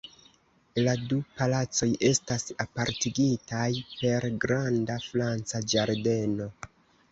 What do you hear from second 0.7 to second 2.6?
La du palacoj estas